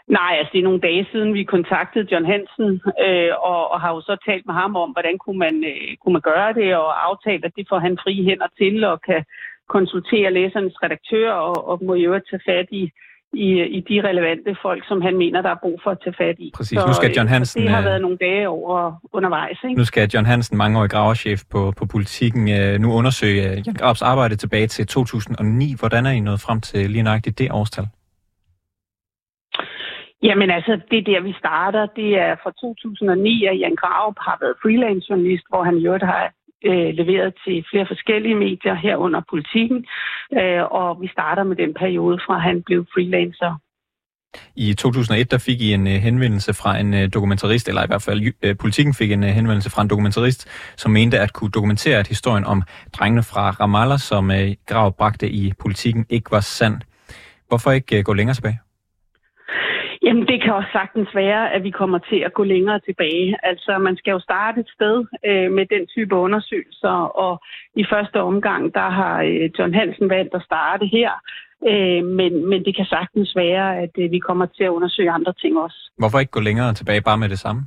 Nej, 0.09 0.33
altså 0.39 0.51
det 0.53 0.61
er 0.61 0.69
nogle 0.69 0.87
dage 0.89 1.07
siden, 1.13 1.35
vi 1.35 1.45
kontaktede 1.45 2.09
John 2.13 2.27
Hansen, 2.33 2.71
øh, 3.07 3.33
og, 3.51 3.61
og 3.73 3.81
har 3.81 3.91
jo 3.95 4.01
så 4.01 4.17
talt 4.29 4.47
med 4.47 4.55
ham 4.55 4.77
om, 4.77 4.91
hvordan 4.91 5.19
kunne 5.19 5.39
man, 5.39 5.55
øh, 5.73 5.97
kunne 6.01 6.13
man 6.13 6.27
gøre 6.33 6.53
det, 6.53 6.77
og 6.77 7.09
aftalt, 7.09 7.45
at 7.45 7.53
det 7.57 7.67
får 7.69 7.79
han 7.79 7.99
frie 8.03 8.25
hænder 8.25 8.51
til, 8.59 8.85
og 8.85 9.03
kan 9.03 9.25
konsultere 9.69 10.33
læsernes 10.33 10.83
redaktør, 10.83 11.31
og, 11.33 11.69
og 11.69 11.85
må 11.85 11.95
i 11.95 12.07
øvrigt 12.09 12.31
tage 12.31 12.43
fat 12.51 12.69
i, 12.71 12.85
i, 13.33 13.49
i 13.77 13.81
de 13.89 14.09
relevante 14.09 14.57
folk, 14.63 14.83
som 14.89 15.03
han 15.03 15.17
mener, 15.17 15.43
der 15.43 15.51
er 15.51 15.61
brug 15.63 15.81
for 15.85 15.91
at 15.91 15.99
tage 16.05 16.15
fat 16.19 16.37
i. 16.39 16.51
Præcis. 16.55 16.79
Så, 16.79 16.87
nu 16.87 16.93
skal 16.93 17.11
John 17.17 17.29
Hansen... 17.29 17.63
Det 17.63 17.71
har 17.71 17.79
øh, 17.79 17.85
været 17.85 18.01
nogle 18.01 18.17
dage 18.17 18.49
over 18.49 18.93
undervejs. 19.13 19.59
Ikke? 19.65 19.79
Nu 19.79 19.85
skal 19.85 20.11
John 20.15 20.27
Hansen, 20.27 20.57
mangeårig 20.57 20.91
graverchef 20.91 21.41
på, 21.51 21.73
på 21.77 21.87
politikken, 21.87 22.51
øh, 22.51 22.81
nu 22.81 22.93
undersøge 22.93 23.63
Jan 23.67 23.75
Grabs 23.75 24.03
arbejde 24.03 24.37
tilbage 24.37 24.67
til 24.67 24.87
2009. 24.87 25.75
Hvordan 25.79 26.07
er 26.07 26.11
I 26.11 26.21
nået 26.21 26.41
frem 26.41 26.61
til 26.61 26.91
lige 26.91 27.03
nøjagtigt 27.03 27.39
det 27.39 27.49
årstal? 27.51 27.87
Jamen 30.23 30.51
altså, 30.51 30.81
det 30.91 30.99
er 30.99 31.03
der, 31.03 31.21
vi 31.21 31.35
starter. 31.39 31.87
Det 31.87 32.19
er 32.19 32.37
fra 32.43 32.53
2009, 32.61 33.45
at 33.45 33.61
Jan 33.61 33.77
Graup 33.77 34.17
har 34.21 34.37
været 34.41 34.57
freelance 34.63 35.07
journalist, 35.11 35.45
hvor 35.49 35.63
han 35.63 35.77
jo 35.77 35.99
har 36.03 36.33
øh, 36.65 36.91
leveret 37.01 37.35
til 37.45 37.65
flere 37.71 37.87
forskellige 37.87 38.35
medier 38.35 38.75
herunder 38.75 39.23
politikken. 39.31 39.87
Øh, 40.39 40.63
og 40.81 41.01
vi 41.03 41.09
starter 41.09 41.45
med 41.45 41.57
den 41.57 41.75
periode, 41.75 42.19
fra 42.27 42.39
han 42.39 42.63
blev 42.63 42.87
freelancer. 42.95 43.53
I 44.57 44.75
2001 44.75 45.31
der 45.31 45.39
fik 45.39 45.61
I 45.61 45.73
en 45.73 45.87
øh, 45.87 45.93
henvendelse 45.93 46.55
fra 46.55 46.79
en 46.79 46.95
øh, 46.95 47.09
dokumentarist, 47.15 47.69
eller 47.69 47.85
i 47.85 47.87
hvert 47.87 48.03
fald 48.03 48.23
øh, 48.23 48.51
uh, 48.51 48.57
politikken 48.57 48.95
fik 48.95 49.13
en 49.13 49.23
henvendelse 49.23 49.71
fra 49.71 49.83
en 49.83 49.91
dokumentarist, 49.91 50.49
som 50.77 50.91
mente 50.91 51.19
at 51.19 51.33
kunne 51.33 51.51
dokumentere, 51.51 51.99
at 51.99 52.07
historien 52.07 52.45
om 52.45 52.63
drengene 52.93 53.23
fra 53.23 53.51
Ramallah, 53.51 53.99
som 53.99 54.31
uh, 54.31 54.37
Grav 54.67 54.97
bragte 54.97 55.31
i 55.31 55.53
politikken, 55.61 56.07
ikke 56.11 56.31
var 56.31 56.41
sand. 56.41 56.81
Hvorfor 57.49 57.71
ikke 57.71 58.03
gå 58.03 58.13
længere 58.13 58.35
tilbage? 58.35 58.59
Jamen, 60.09 60.27
det 60.31 60.43
kan 60.43 60.53
også 60.59 60.73
sagtens 60.73 61.11
være, 61.15 61.53
at 61.55 61.63
vi 61.63 61.71
kommer 61.71 61.99
til 61.99 62.21
at 62.27 62.35
gå 62.39 62.45
længere 62.45 62.81
tilbage. 62.89 63.37
Altså, 63.43 63.79
man 63.79 63.97
skal 63.97 64.11
jo 64.11 64.21
starte 64.21 64.61
et 64.61 64.71
sted 64.77 64.97
øh, 65.29 65.53
med 65.57 65.67
den 65.75 65.87
type 65.95 66.15
undersøgelser, 66.15 66.97
og 67.25 67.35
i 67.83 67.85
første 67.93 68.19
omgang, 68.31 68.75
der 68.75 68.89
har 69.01 69.23
øh, 69.23 69.51
John 69.59 69.75
Hansen 69.75 70.09
valgt 70.11 70.35
at 70.35 70.43
starte 70.43 70.87
her. 70.87 71.11
Øh, 71.71 72.03
men, 72.19 72.33
men 72.51 72.65
det 72.67 72.77
kan 72.77 72.87
sagtens 72.97 73.37
være, 73.37 73.67
at 73.85 73.95
øh, 73.99 74.11
vi 74.11 74.19
kommer 74.19 74.47
til 74.47 74.65
at 74.65 74.75
undersøge 74.77 75.11
andre 75.11 75.33
ting 75.43 75.59
også. 75.59 75.79
Hvorfor 75.99 76.19
ikke 76.19 76.37
gå 76.39 76.41
længere 76.41 76.75
tilbage 76.75 77.01
bare 77.01 77.19
med 77.19 77.29
det 77.29 77.39
samme? 77.39 77.61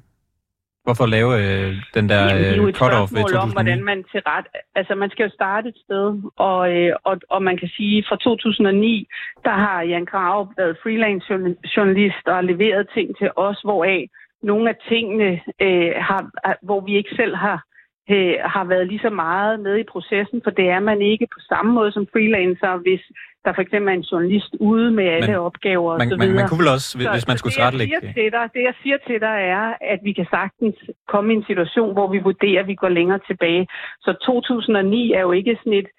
Hvorfor 0.85 1.05
lave 1.05 1.31
øh, 1.41 1.69
den 1.93 2.09
der 2.09 2.15
er 2.15 2.35
et 2.35 2.75
cut-off 2.81 3.09
ved 3.15 3.23
2009? 3.23 3.37
om, 3.43 3.51
hvordan 3.51 3.83
man 3.83 4.03
til 4.11 4.21
ret... 4.31 4.47
Altså, 4.75 4.95
man 4.95 5.09
skal 5.09 5.23
jo 5.23 5.31
starte 5.39 5.69
et 5.69 5.79
sted, 5.85 6.05
og, 6.35 6.61
øh, 6.75 6.93
og, 7.03 7.15
og 7.29 7.43
man 7.43 7.57
kan 7.57 7.69
sige, 7.77 8.05
fra 8.09 8.15
2009, 8.15 9.07
der 9.45 9.55
har 9.65 9.81
Jan 9.81 10.05
Krav 10.05 10.53
været 10.57 10.77
freelance 10.83 11.33
journalist 11.77 12.25
og 12.27 12.43
leveret 12.43 12.89
ting 12.93 13.17
til 13.17 13.29
os, 13.35 13.59
hvoraf 13.63 14.09
nogle 14.43 14.69
af 14.69 14.75
tingene, 14.89 15.41
øh, 15.61 15.91
har, 16.09 16.21
hvor 16.61 16.81
vi 16.81 16.95
ikke 16.97 17.15
selv 17.15 17.35
har 17.35 17.65
øh, 18.09 18.35
har 18.55 18.63
været 18.63 18.87
lige 18.87 19.05
så 19.07 19.09
meget 19.09 19.59
med 19.59 19.75
i 19.79 19.91
processen, 19.93 20.41
for 20.43 20.51
det 20.51 20.67
er 20.69 20.79
man 20.79 21.01
ikke 21.01 21.27
på 21.35 21.39
samme 21.51 21.71
måde 21.73 21.91
som 21.91 22.07
freelancer, 22.13 22.77
hvis 22.85 23.03
der 23.45 23.51
for 23.55 23.61
eksempel 23.65 23.87
er 23.93 23.97
en 24.01 24.07
journalist 24.11 24.51
ude 24.69 24.91
med 24.97 25.05
alle 25.15 25.33
men, 25.33 25.47
opgaver 25.49 25.97
man, 25.97 26.07
osv. 26.07 26.17
Man, 26.17 26.35
man 26.39 26.47
kunne 26.49 26.61
vel 26.63 26.71
også, 26.77 26.89
hvis 26.97 27.07
så, 27.21 27.25
man 27.31 27.37
skulle 27.37 27.53
tilrettelægge 27.57 27.97
det. 28.01 28.13
Til 28.17 28.27
dig, 28.35 28.45
det 28.55 28.63
jeg 28.69 28.75
siger 28.83 28.97
til 29.07 29.17
dig 29.27 29.37
er, 29.59 29.65
at 29.93 29.99
vi 30.07 30.11
kan 30.19 30.27
sagtens 30.37 30.75
komme 31.13 31.27
i 31.33 31.35
en 31.39 31.45
situation, 31.49 31.93
hvor 31.97 32.07
vi 32.13 32.19
vurderer, 32.29 32.59
at 32.63 32.67
vi 32.67 32.75
går 32.83 32.89
længere 32.99 33.19
tilbage. 33.29 33.63
Så 34.05 34.11
2009 34.25 35.11
er 35.11 35.21
jo 35.27 35.31
ikke 35.31 35.53
sådan 35.61 35.73
et, 35.81 35.89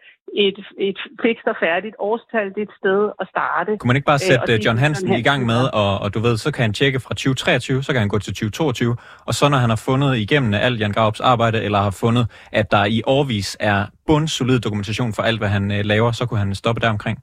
et, 0.47 0.59
et 0.89 0.99
fikst 1.23 1.47
og 1.53 1.57
færdigt 1.65 1.95
årstal, 1.99 2.47
det 2.55 2.61
er 2.65 2.69
et 2.71 2.77
sted 2.81 3.01
at 3.21 3.27
starte. 3.35 3.71
Kunne 3.79 3.89
man 3.93 3.97
ikke 3.97 4.11
bare 4.13 4.19
sætte 4.19 4.53
øh, 4.53 4.59
John 4.65 4.79
Hansen, 4.79 5.09
Hansen 5.09 5.25
i 5.25 5.29
gang 5.31 5.47
med, 5.47 5.63
og, 5.81 5.93
og 6.03 6.15
du 6.15 6.19
ved, 6.27 6.37
så 6.37 6.53
kan 6.53 6.63
han 6.63 6.73
tjekke 6.73 7.01
fra 7.01 7.15
2023, 7.15 7.83
så 7.83 7.93
kan 7.93 8.01
han 8.01 8.09
gå 8.09 8.19
til 8.19 8.33
2022, 8.35 8.97
og 9.27 9.35
så 9.35 9.49
når 9.49 9.59
han 9.59 9.71
har 9.75 9.83
fundet 9.89 10.17
igennem 10.17 10.55
alt 10.55 10.81
Jan 10.81 10.93
Graups 10.93 11.21
arbejde, 11.21 11.63
eller 11.67 11.79
har 11.79 11.97
fundet, 12.05 12.25
at 12.53 12.71
der 12.71 12.85
i 12.85 13.03
årvis 13.07 13.57
er 13.61 13.87
bundsolid 14.07 14.61
dokumentation 14.61 15.13
for 15.13 15.23
alt, 15.23 15.39
hvad 15.39 15.49
han 15.49 15.65
øh, 15.73 15.85
laver, 15.85 16.13
så 16.13 16.27
kunne 16.27 16.39
han 16.39 16.55
stoppe 16.55 16.81
der 16.81 16.91
omkring? 16.91 17.19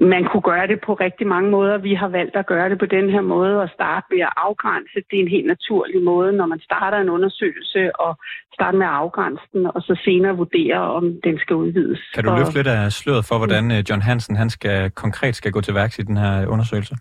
Man 0.00 0.24
kunne 0.24 0.42
gøre 0.42 0.66
det 0.66 0.80
på 0.86 0.94
rigtig 0.94 1.26
mange 1.26 1.50
måder. 1.50 1.78
Vi 1.78 1.94
har 1.94 2.08
valgt 2.08 2.36
at 2.36 2.46
gøre 2.46 2.70
det 2.70 2.78
på 2.78 2.86
den 2.86 3.10
her 3.10 3.20
måde 3.20 3.62
og 3.62 3.68
starte 3.68 4.06
ved 4.10 4.20
at 4.20 4.32
afgrænse. 4.36 4.94
Det 5.10 5.16
er 5.18 5.22
en 5.22 5.28
helt 5.36 5.46
naturlig 5.46 6.02
måde, 6.02 6.32
når 6.32 6.46
man 6.46 6.60
starter 6.60 6.98
en 6.98 7.08
undersøgelse 7.08 8.00
og 8.00 8.18
starte 8.54 8.76
med 8.76 8.86
at 8.86 8.92
afgrænse 8.92 9.42
den, 9.52 9.66
og 9.74 9.82
så 9.82 10.00
senere 10.04 10.36
vurdere, 10.36 10.78
om 10.78 11.04
den 11.24 11.38
skal 11.38 11.56
udvides. 11.56 12.00
Kan 12.14 12.24
du 12.24 12.30
løfte 12.38 12.56
lidt 12.56 12.66
af 12.66 12.92
sløret 12.92 13.24
for, 13.28 13.38
hvordan 13.38 13.70
øh, 13.70 13.78
John 13.90 14.02
Hansen 14.02 14.36
han 14.36 14.50
skal, 14.50 14.90
konkret 14.90 15.34
skal 15.34 15.52
gå 15.52 15.60
til 15.60 15.74
værks 15.74 15.98
i 15.98 16.02
den 16.02 16.16
her 16.16 16.46
undersøgelse? 16.46 16.94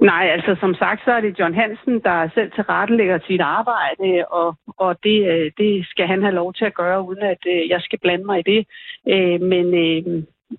Nej, 0.00 0.24
altså 0.36 0.56
som 0.60 0.74
sagt, 0.74 1.00
så 1.04 1.10
er 1.10 1.20
det 1.20 1.38
John 1.38 1.54
Hansen, 1.54 2.00
der 2.00 2.28
selv 2.34 2.50
tilrettelægger 2.52 3.18
sit 3.26 3.40
arbejde, 3.40 4.24
og, 4.30 4.56
og 4.78 4.96
det, 5.02 5.18
øh, 5.32 5.50
det 5.58 5.86
skal 5.86 6.06
han 6.06 6.22
have 6.22 6.34
lov 6.34 6.54
til 6.54 6.64
at 6.64 6.74
gøre, 6.74 7.02
uden 7.02 7.22
at 7.22 7.42
øh, 7.46 7.68
jeg 7.68 7.80
skal 7.80 7.98
blande 7.98 8.24
mig 8.24 8.38
i 8.38 8.50
det. 8.52 8.60
Men, 9.40 9.66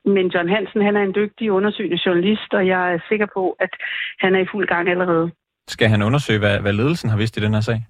men 0.05 0.27
John 0.27 0.49
Hansen, 0.49 0.81
han 0.81 0.95
er 0.95 1.03
en 1.03 1.15
dygtig 1.15 1.51
undersøgende 1.51 1.99
journalist, 2.05 2.53
og 2.53 2.67
jeg 2.67 2.93
er 2.93 2.99
sikker 3.09 3.27
på, 3.33 3.55
at 3.59 3.69
han 4.19 4.35
er 4.35 4.39
i 4.39 4.47
fuld 4.51 4.67
gang 4.67 4.89
allerede. 4.89 5.31
Skal 5.67 5.87
han 5.87 6.01
undersøge, 6.01 6.39
hvad, 6.39 6.59
hvad 6.59 6.73
ledelsen 6.73 7.09
har 7.09 7.17
vidst 7.17 7.37
i 7.37 7.39
den 7.39 7.53
her 7.53 7.61
sag? 7.61 7.85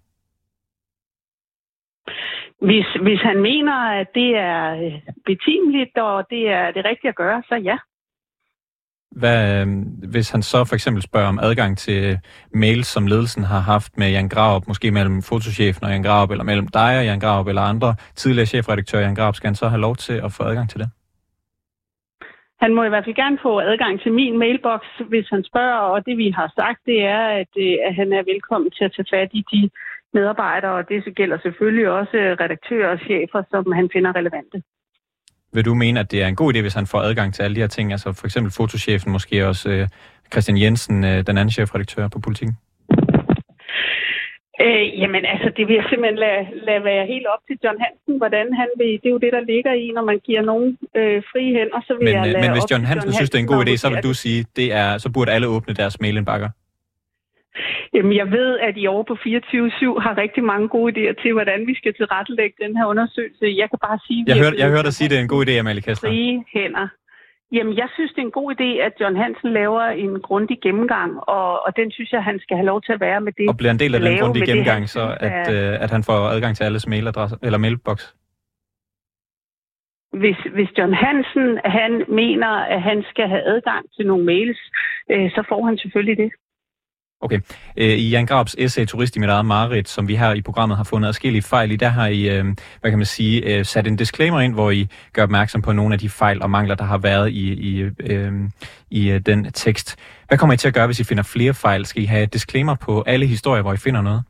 Hvis, 2.61 2.85
hvis 3.01 3.21
han 3.21 3.41
mener, 3.41 3.73
at 3.73 4.07
det 4.15 4.35
er 4.35 4.73
øh, 4.83 4.93
betimeligt, 5.25 5.97
og 5.97 6.25
det 6.29 6.49
er 6.49 6.71
det 6.71 6.85
rigtige 6.85 7.09
at 7.09 7.15
gøre, 7.15 7.43
så 7.49 7.55
ja. 7.55 7.77
Hvad, 9.11 9.61
øh, 9.61 9.67
hvis 10.09 10.29
han 10.29 10.41
så 10.43 10.65
for 10.65 10.75
eksempel 10.75 11.03
spørger 11.03 11.27
om 11.27 11.39
adgang 11.39 11.77
til 11.77 12.19
mails, 12.53 12.87
som 12.87 13.07
ledelsen 13.07 13.43
har 13.43 13.59
haft 13.59 13.97
med 13.97 14.09
Jan 14.09 14.29
Graup, 14.29 14.67
måske 14.67 14.91
mellem 14.91 15.21
fotochefen 15.21 15.83
og 15.83 15.91
Jan 15.91 16.03
Graup, 16.03 16.31
eller 16.31 16.43
mellem 16.43 16.67
dig 16.67 16.97
og 16.99 17.05
Jan 17.05 17.19
Graup, 17.19 17.47
eller 17.47 17.61
andre 17.61 17.95
tidligere 18.15 18.45
chefredaktør 18.45 18.99
Jan 18.99 19.15
Graup, 19.15 19.35
skal 19.35 19.47
han 19.47 19.55
så 19.55 19.67
have 19.67 19.81
lov 19.81 19.95
til 19.95 20.13
at 20.13 20.31
få 20.31 20.43
adgang 20.43 20.69
til 20.69 20.79
det? 20.79 20.89
Han 22.63 22.73
må 22.75 22.83
i 22.83 22.89
hvert 22.89 23.05
fald 23.05 23.15
gerne 23.15 23.39
få 23.41 23.59
adgang 23.59 24.01
til 24.01 24.11
min 24.13 24.37
mailbox, 24.37 24.81
hvis 25.11 25.27
han 25.29 25.43
spørger, 25.43 25.79
og 25.93 26.05
det 26.05 26.17
vi 26.17 26.29
har 26.29 26.51
sagt, 26.55 26.79
det 26.85 26.99
er, 27.05 27.23
at, 27.41 27.51
øh, 27.65 27.75
at 27.87 27.95
han 27.95 28.13
er 28.13 28.23
velkommen 28.33 28.71
til 28.71 28.83
at 28.83 28.93
tage 28.95 29.11
fat 29.13 29.29
i 29.33 29.43
de 29.51 29.69
medarbejdere, 30.13 30.71
og 30.71 30.89
det 30.89 31.15
gælder 31.15 31.37
selvfølgelig 31.43 31.89
også 31.89 32.17
redaktører 32.43 32.89
og 32.91 32.99
chefer, 32.99 33.41
som 33.51 33.71
han 33.71 33.89
finder 33.93 34.15
relevante. 34.15 34.57
Vil 35.53 35.65
du 35.65 35.73
mene, 35.73 35.99
at 35.99 36.11
det 36.11 36.23
er 36.23 36.27
en 36.27 36.35
god 36.35 36.53
idé, 36.53 36.61
hvis 36.61 36.73
han 36.73 36.87
får 36.87 36.99
adgang 36.99 37.33
til 37.33 37.43
alle 37.43 37.55
de 37.55 37.59
her 37.59 37.67
ting? 37.67 37.91
Altså 37.91 38.13
for 38.13 38.25
eksempel 38.27 38.51
fotochefen, 38.51 39.11
måske 39.11 39.47
også 39.47 39.69
øh, 39.69 39.87
Christian 40.31 40.57
Jensen, 40.57 41.03
øh, 41.03 41.27
den 41.27 41.37
anden 41.37 41.51
chefredaktør 41.51 42.07
på 42.07 42.19
Politiken? 42.19 42.57
Øh, 44.65 44.85
jamen 45.01 45.23
altså, 45.33 45.49
det 45.57 45.63
vil 45.67 45.75
jeg 45.79 45.85
simpelthen 45.89 46.19
lade, 46.25 46.43
lade 46.67 46.83
være 46.89 47.05
helt 47.13 47.27
op 47.33 47.43
til 47.47 47.57
John 47.63 47.79
Hansen, 47.85 48.15
hvordan 48.21 48.47
han 48.61 48.69
vil. 48.79 48.91
Det 49.01 49.07
er 49.09 49.15
jo 49.17 49.23
det, 49.25 49.31
der 49.37 49.43
ligger 49.53 49.73
i, 49.83 49.85
når 49.97 50.05
man 50.11 50.19
giver 50.27 50.41
nogen 50.51 50.69
øh, 50.99 51.17
frie 51.31 51.51
hænder, 51.57 51.79
så 51.87 51.91
vil 51.97 52.05
men, 52.07 52.13
jeg 52.13 52.23
øh, 52.27 52.31
lade 52.33 52.43
Men 52.43 52.51
hvis 52.55 52.67
John 52.71 52.85
Hansen 52.89 53.09
John 53.09 53.17
synes, 53.17 53.29
det 53.31 53.37
er 53.39 53.45
en 53.47 53.53
god 53.55 53.61
idé, 53.65 53.73
så 53.83 53.87
vil 53.93 54.03
du 54.09 54.13
sige, 54.23 54.39
det 54.59 54.67
er, 54.81 54.97
så 55.03 55.07
burde 55.15 55.31
alle 55.35 55.47
åbne 55.55 55.73
deres 55.81 55.95
mailindbakker? 56.03 56.49
Jamen, 57.93 58.13
jeg 58.21 58.27
ved, 58.37 58.51
at 58.67 58.73
I 58.81 58.87
over 58.87 59.03
på 59.11 59.13
24-7 59.13 59.25
har 60.05 60.13
rigtig 60.23 60.43
mange 60.43 60.67
gode 60.75 60.89
idéer 60.93 61.21
til, 61.21 61.31
hvordan 61.33 61.59
vi 61.69 61.75
skal 61.79 61.93
tilrettelægge 61.93 62.55
den 62.65 62.77
her 62.77 62.85
undersøgelse. 62.85 63.45
Jeg 63.61 63.67
kan 63.71 63.79
bare 63.87 63.99
sige... 64.07 64.23
Jeg 64.27 64.37
hørte, 64.43 64.57
jeg 64.61 64.69
hørte 64.69 64.87
dig 64.89 64.93
sige, 64.93 65.05
at 65.05 65.11
det 65.11 65.17
er 65.17 65.21
en 65.21 65.33
god 65.35 65.41
idé, 65.45 65.51
Amalie 65.51 65.81
Kessler. 65.81 66.09
Frie 66.09 66.43
hænder. 66.53 66.87
Jamen, 67.51 67.77
jeg 67.77 67.89
synes, 67.95 68.11
det 68.11 68.21
er 68.21 68.25
en 68.25 68.39
god 68.39 68.49
idé, 68.55 68.69
at 68.87 68.93
John 69.01 69.15
Hansen 69.15 69.53
laver 69.53 69.81
en 69.81 70.21
grundig 70.21 70.57
gennemgang, 70.61 71.11
og, 71.19 71.65
og 71.65 71.77
den 71.77 71.91
synes 71.91 72.11
jeg, 72.11 72.23
han 72.23 72.39
skal 72.39 72.57
have 72.57 72.65
lov 72.65 72.81
til 72.81 72.93
at 72.93 72.99
være 72.99 73.21
med 73.21 73.31
det. 73.37 73.49
Og 73.49 73.57
bliver 73.57 73.71
en 73.71 73.79
del 73.79 73.95
af 73.95 74.01
den 74.01 74.19
grundige 74.19 74.45
gennemgang, 74.45 74.81
det, 74.81 74.89
så 74.89 75.17
at, 75.19 75.53
øh, 75.55 75.83
at 75.83 75.91
han 75.91 76.03
får 76.03 76.13
adgang 76.13 76.55
til 76.55 76.63
alles 76.63 76.87
mailadresse 76.87 77.37
eller 77.43 77.57
mailbox? 77.57 77.99
Hvis, 80.21 80.37
hvis 80.55 80.69
John 80.77 80.93
Hansen 80.93 81.59
han 81.65 82.05
mener, 82.07 82.47
at 82.47 82.81
han 82.81 83.03
skal 83.09 83.27
have 83.27 83.43
adgang 83.53 83.85
til 83.95 84.07
nogle 84.07 84.25
mails, 84.25 84.59
øh, 85.11 85.31
så 85.31 85.43
får 85.49 85.65
han 85.65 85.77
selvfølgelig 85.77 86.17
det. 86.17 86.31
Okay. 87.21 87.39
Øh, 87.77 87.87
I 87.87 88.09
Jan 88.09 88.25
Grabs 88.25 88.55
essay 88.57 88.85
Turist 88.85 89.15
i 89.15 89.19
mit 89.19 89.29
eget 89.29 89.45
mareridt, 89.45 89.89
som 89.89 90.07
vi 90.07 90.15
her 90.15 90.33
i 90.33 90.41
programmet 90.41 90.77
har 90.77 90.83
fundet 90.83 91.07
adskillige 91.07 91.41
fejl 91.41 91.71
i, 91.71 91.75
der 91.75 91.87
har 91.87 92.07
I, 92.07 92.37
øh, 92.37 92.45
hvad 92.81 92.91
kan 92.91 92.99
man 92.99 93.05
sige, 93.05 93.57
øh, 93.57 93.65
sat 93.65 93.87
en 93.87 93.95
disclaimer 93.95 94.39
ind, 94.41 94.53
hvor 94.53 94.71
I 94.71 94.87
gør 95.13 95.23
opmærksom 95.23 95.61
på 95.61 95.71
nogle 95.71 95.93
af 95.93 95.99
de 95.99 96.09
fejl 96.09 96.41
og 96.41 96.49
mangler, 96.49 96.75
der 96.75 96.83
har 96.83 96.97
været 96.97 97.31
i, 97.31 97.53
i, 97.53 97.89
øh, 97.99 98.31
i 98.91 99.11
øh, 99.11 99.19
den 99.25 99.51
tekst. 99.51 99.95
Hvad 100.27 100.37
kommer 100.37 100.53
I 100.53 100.57
til 100.57 100.67
at 100.67 100.73
gøre, 100.73 100.85
hvis 100.85 100.99
I 100.99 101.03
finder 101.03 101.23
flere 101.23 101.53
fejl? 101.53 101.85
Skal 101.85 102.03
I 102.03 102.05
have 102.05 102.25
disclaimer 102.25 102.75
på 102.75 103.03
alle 103.07 103.25
historier, 103.25 103.61
hvor 103.61 103.73
I 103.73 103.77
finder 103.77 104.01
noget? 104.01 104.23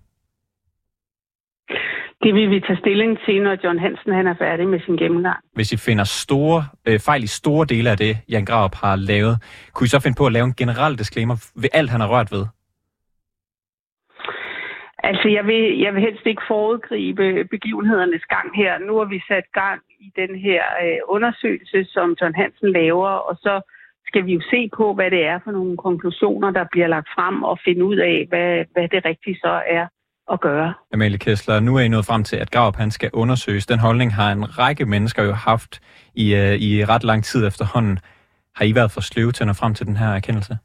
Det 2.23 2.33
vil 2.33 2.49
vi 2.49 2.59
tage 2.59 2.79
stilling 2.79 3.17
til, 3.25 3.41
når 3.43 3.57
John 3.63 3.79
Hansen 3.79 4.13
han 4.13 4.27
er 4.27 4.35
færdig 4.39 4.67
med 4.67 4.79
sin 4.85 4.97
gennemgang. 4.97 5.37
Hvis 5.53 5.71
I 5.71 5.77
finder 5.77 6.03
store 6.03 6.65
øh, 6.85 6.99
fejl 6.99 7.23
i 7.23 7.27
store 7.27 7.65
dele 7.65 7.89
af 7.89 7.97
det, 7.97 8.17
Jan 8.29 8.45
Graup 8.45 8.75
har 8.75 8.95
lavet, 8.95 9.37
kunne 9.73 9.85
I 9.85 9.87
så 9.87 9.99
finde 9.99 10.17
på 10.17 10.25
at 10.25 10.33
lave 10.33 10.45
en 10.45 10.53
generel 10.53 10.97
disclaimer 10.97 11.35
ved 11.55 11.69
alt, 11.73 11.89
han 11.89 12.01
har 12.01 12.07
rørt 12.07 12.31
ved? 12.31 12.45
Altså, 15.09 15.27
jeg 15.37 15.45
vil, 15.51 15.63
jeg 15.85 15.91
vil 15.93 16.01
helst 16.07 16.25
ikke 16.25 16.41
foregribe 16.47 17.25
begivenhedernes 17.55 18.25
gang 18.35 18.47
her. 18.61 18.71
Nu 18.87 18.93
har 18.97 19.07
vi 19.13 19.19
sat 19.31 19.47
gang 19.61 19.81
i 20.05 20.07
den 20.21 20.31
her 20.45 20.61
øh, 20.83 20.99
undersøgelse, 21.15 21.79
som 21.95 22.07
John 22.21 22.35
Hansen 22.35 22.71
laver, 22.79 23.11
og 23.29 23.35
så 23.45 23.53
skal 24.07 24.25
vi 24.25 24.33
jo 24.33 24.41
se 24.53 24.69
på, 24.77 24.93
hvad 24.93 25.11
det 25.11 25.23
er 25.25 25.39
for 25.43 25.51
nogle 25.51 25.77
konklusioner, 25.77 26.49
der 26.51 26.65
bliver 26.71 26.87
lagt 26.87 27.09
frem, 27.15 27.43
og 27.43 27.59
finde 27.65 27.85
ud 27.85 27.97
af, 27.97 28.25
hvad, 28.29 28.65
hvad 28.73 28.87
det 28.93 29.05
rigtige 29.05 29.37
så 29.45 29.53
er 29.77 29.85
at 30.33 30.41
gøre. 30.41 30.73
Amalie 30.93 31.17
Kessler, 31.17 31.59
nu 31.59 31.75
er 31.75 31.81
I 31.81 31.87
nået 31.87 32.05
frem 32.05 32.23
til, 32.23 32.37
at 32.37 32.51
Graup 32.51 32.75
han 32.75 32.91
skal 32.91 33.09
undersøges. 33.13 33.65
Den 33.65 33.79
holdning 33.79 34.13
har 34.13 34.31
en 34.31 34.59
række 34.59 34.85
mennesker 34.85 35.23
jo 35.23 35.33
haft 35.33 35.81
i, 36.15 36.35
øh, 36.35 36.53
i 36.67 36.85
ret 36.85 37.03
lang 37.03 37.23
tid 37.23 37.47
efterhånden. 37.47 37.99
Har 38.55 38.65
I 38.65 38.75
været 38.75 38.91
for 38.91 39.01
sløve 39.01 39.31
til 39.31 39.43
at 39.43 39.47
nå 39.47 39.53
frem 39.53 39.73
til 39.73 39.85
den 39.85 39.97
her 39.97 40.07
erkendelse? 40.07 40.57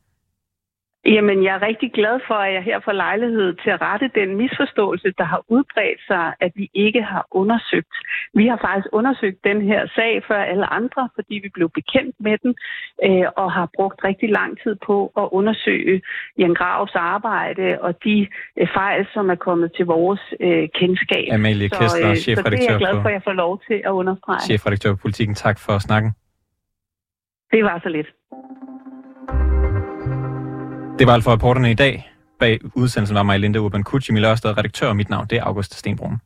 Jamen, 1.06 1.44
jeg 1.44 1.54
er 1.54 1.62
rigtig 1.62 1.92
glad 1.92 2.21
for, 2.26 2.35
at 2.35 2.54
jeg 2.54 2.62
her 2.62 2.80
får 2.85 2.92
lejlighed 2.92 3.54
til 3.62 3.71
at 3.71 3.80
rette 3.80 4.11
den 4.14 4.37
misforståelse, 4.37 5.12
der 5.18 5.25
har 5.25 5.44
udbredt 5.49 6.00
sig, 6.06 6.35
at 6.40 6.52
vi 6.54 6.71
ikke 6.75 7.02
har 7.02 7.26
undersøgt. 7.30 7.94
Vi 8.35 8.47
har 8.47 8.59
faktisk 8.66 8.88
undersøgt 8.92 9.44
den 9.44 9.62
her 9.62 9.80
sag 9.97 10.23
før 10.28 10.42
alle 10.52 10.66
andre, 10.66 11.09
fordi 11.14 11.35
vi 11.44 11.49
blev 11.54 11.71
bekendt 11.71 12.16
med 12.21 12.38
den 12.42 12.54
øh, 13.06 13.26
og 13.37 13.52
har 13.52 13.68
brugt 13.76 14.04
rigtig 14.04 14.28
lang 14.30 14.59
tid 14.62 14.75
på 14.87 15.12
at 15.16 15.28
undersøge 15.32 16.02
Jan 16.38 16.54
Gravs 16.54 16.94
arbejde 16.94 17.78
og 17.80 18.04
de 18.04 18.26
øh, 18.59 18.68
fejl, 18.75 19.06
som 19.14 19.30
er 19.30 19.35
kommet 19.35 19.73
til 19.76 19.87
vores 19.87 20.23
øh, 20.40 20.68
kendskab. 20.75 21.26
Amalie 21.32 21.68
Kessler, 21.68 22.11
øh, 22.11 22.16
chefredaktør 22.16 22.50
så 22.50 22.50
det 22.50 22.68
er 22.68 22.73
jeg 22.73 22.78
glad 22.78 23.02
for, 23.02 23.09
at 23.09 23.14
jeg 23.14 23.23
får 23.25 23.32
lov 23.32 23.61
til 23.68 23.78
at 23.85 23.90
understrege. 23.90 24.40
Chefredaktør 24.40 24.90
på 24.94 25.00
Politikken, 25.02 25.35
tak 25.35 25.59
for 25.59 25.78
snakken. 25.78 26.11
Det 27.52 27.64
var 27.64 27.80
så 27.82 27.88
lidt. 27.88 28.09
Det 31.02 31.06
var 31.06 31.14
alt 31.14 31.25
for 31.25 31.32
reporterne 31.32 31.71
i 31.71 31.75
dag. 31.75 32.12
Bag 32.38 32.61
udsendelsen 32.75 33.14
var 33.14 33.23
mig 33.23 33.40
Linda 33.40 33.59
Urban 33.59 33.85
Kutsch, 33.85 34.11
Emil 34.11 34.25
Ørsted, 34.25 34.59
redaktør, 34.59 34.88
og 34.88 34.97
mit 34.97 35.11
navn 35.11 35.26
det 35.30 35.38
er 35.38 35.44
August 35.44 35.75
Stenbrun. 35.75 36.21